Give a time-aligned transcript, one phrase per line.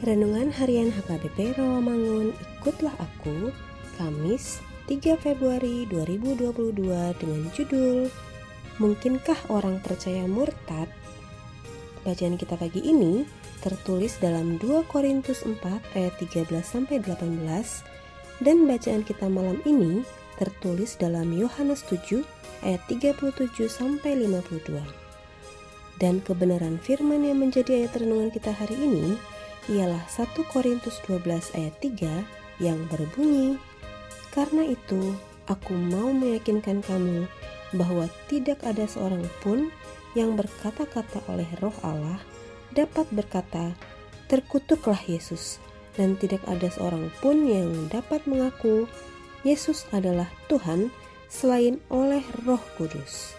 [0.00, 3.52] Renungan Harian HKBP Rawamangun Ikutlah Aku
[4.00, 6.72] Kamis 3 Februari 2022
[7.20, 8.08] dengan judul
[8.80, 10.88] Mungkinkah orang percaya murtad?
[12.00, 13.28] Bacaan kita pagi ini
[13.60, 15.60] tertulis dalam 2 Korintus 4
[15.92, 17.20] ayat 13 sampai 18
[18.40, 20.00] dan bacaan kita malam ini
[20.40, 22.24] tertulis dalam Yohanes 7
[22.64, 24.80] ayat 37 sampai 52.
[26.00, 29.20] Dan kebenaran firman yang menjadi ayat renungan kita hari ini
[29.70, 33.56] ialah 1 Korintus 12 ayat 3 yang berbunyi,
[34.30, 35.14] Karena itu,
[35.50, 37.26] aku mau meyakinkan kamu
[37.74, 39.70] bahwa tidak ada seorang pun
[40.14, 42.18] yang berkata-kata oleh roh Allah
[42.74, 43.74] dapat berkata,
[44.30, 45.58] terkutuklah Yesus,
[45.98, 48.86] dan tidak ada seorang pun yang dapat mengaku
[49.42, 50.94] Yesus adalah Tuhan
[51.26, 53.34] selain oleh roh kudus.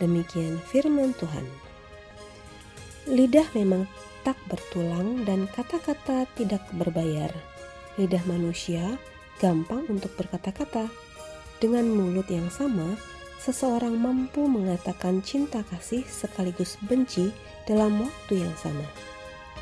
[0.00, 1.44] Demikian firman Tuhan.
[3.04, 3.84] Lidah memang
[4.22, 7.30] tak bertulang dan kata-kata tidak berbayar.
[7.96, 9.00] Lidah manusia
[9.40, 10.88] gampang untuk berkata-kata.
[11.60, 12.96] Dengan mulut yang sama,
[13.40, 17.32] seseorang mampu mengatakan cinta kasih sekaligus benci
[17.64, 18.84] dalam waktu yang sama.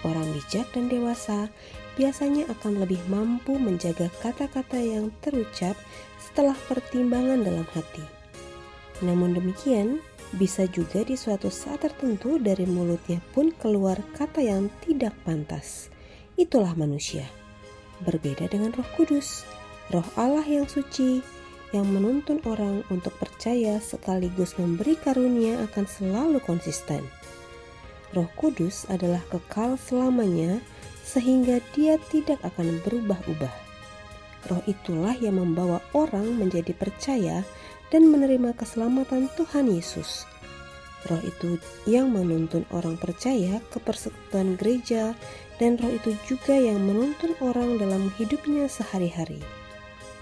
[0.07, 1.51] Orang bijak dan dewasa
[1.99, 5.75] biasanya akan lebih mampu menjaga kata-kata yang terucap
[6.23, 8.07] setelah pertimbangan dalam hati.
[9.03, 9.99] Namun demikian,
[10.37, 15.89] bisa juga di suatu saat tertentu dari mulutnya pun keluar kata yang tidak pantas.
[16.37, 17.25] Itulah manusia.
[18.05, 19.49] Berbeda dengan Roh Kudus,
[19.89, 21.25] Roh Allah yang suci,
[21.73, 27.05] yang menuntun orang untuk percaya sekaligus memberi karunia akan selalu konsisten.
[28.17, 30.61] Roh Kudus adalah kekal selamanya,
[31.05, 33.68] sehingga Dia tidak akan berubah-ubah.
[34.47, 37.43] Roh itulah yang membawa orang menjadi percaya
[37.91, 40.29] dan menerima keselamatan Tuhan Yesus.
[41.07, 45.15] Roh itu yang menuntun orang percaya ke persekutuan gereja
[45.59, 49.43] dan roh itu juga yang menuntun orang dalam hidupnya sehari-hari.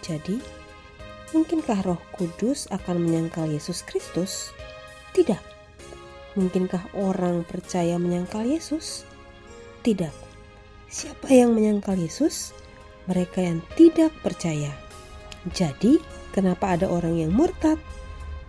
[0.05, 0.41] Jadi,
[1.33, 4.53] mungkinkah roh kudus akan menyangkal Yesus Kristus?
[5.17, 5.41] Tidak.
[6.37, 9.09] Mungkinkah orang percaya menyangkal Yesus?
[9.81, 10.13] Tidak.
[10.93, 12.53] Siapa yang menyangkal Yesus?
[13.07, 14.75] Mereka yang tidak percaya.
[15.55, 16.03] Jadi,
[16.37, 17.81] Kenapa ada orang yang murtad?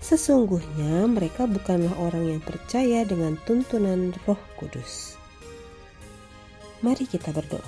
[0.03, 5.15] Sesungguhnya mereka bukanlah orang yang percaya dengan tuntunan Roh Kudus.
[6.83, 7.63] Mari kita berdoa.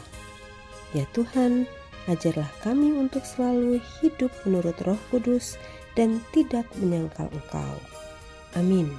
[0.91, 1.71] Ya Tuhan,
[2.11, 5.55] ajarlah kami untuk selalu hidup menurut Roh Kudus
[5.95, 7.79] dan tidak menyangkal Engkau.
[8.59, 8.91] Amin.